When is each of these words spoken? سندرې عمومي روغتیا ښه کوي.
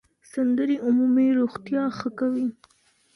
سندرې 0.31 0.75
عمومي 0.85 1.27
روغتیا 1.39 1.83
ښه 1.97 2.09
کوي. 2.19 2.47